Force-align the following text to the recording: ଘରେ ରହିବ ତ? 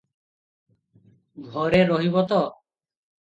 ଘରେ 1.57 1.83
ରହିବ 1.91 2.25
ତ? 2.33 2.41